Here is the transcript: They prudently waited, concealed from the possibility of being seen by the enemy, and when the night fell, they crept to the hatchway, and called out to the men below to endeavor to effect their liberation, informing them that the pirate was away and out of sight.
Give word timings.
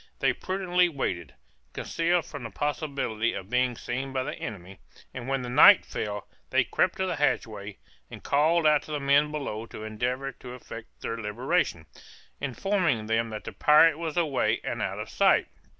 They 0.17 0.33
prudently 0.33 0.89
waited, 0.89 1.35
concealed 1.73 2.25
from 2.25 2.41
the 2.41 2.49
possibility 2.49 3.33
of 3.33 3.51
being 3.51 3.75
seen 3.75 4.11
by 4.11 4.23
the 4.23 4.33
enemy, 4.33 4.79
and 5.13 5.27
when 5.27 5.43
the 5.43 5.47
night 5.49 5.85
fell, 5.85 6.27
they 6.49 6.63
crept 6.63 6.97
to 6.97 7.05
the 7.05 7.17
hatchway, 7.17 7.77
and 8.09 8.23
called 8.23 8.65
out 8.65 8.81
to 8.81 8.91
the 8.91 8.99
men 8.99 9.29
below 9.29 9.67
to 9.67 9.83
endeavor 9.83 10.31
to 10.31 10.53
effect 10.53 10.87
their 11.01 11.17
liberation, 11.19 11.85
informing 12.39 13.05
them 13.05 13.29
that 13.29 13.43
the 13.43 13.53
pirate 13.53 13.99
was 13.99 14.17
away 14.17 14.59
and 14.63 14.81
out 14.81 14.97
of 14.97 15.07
sight. 15.07 15.45